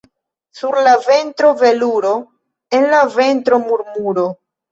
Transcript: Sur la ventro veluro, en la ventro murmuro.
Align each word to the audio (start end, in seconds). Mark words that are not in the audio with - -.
Sur 0.59 0.77
la 0.87 0.93
ventro 1.07 1.51
veluro, 1.59 2.13
en 2.79 2.89
la 2.95 3.01
ventro 3.19 3.59
murmuro. 3.67 4.27